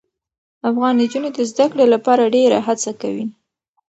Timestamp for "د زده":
1.33-1.65